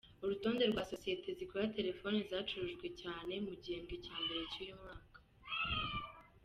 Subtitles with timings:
[0.23, 5.19] Urutonde rwa sosiyete zikora telefoni zacuruje cyane mu gihembwe cya mbere cy’uyu mwaka.